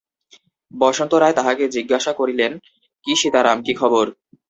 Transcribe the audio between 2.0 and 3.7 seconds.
করিলেন, কী সীতারাম,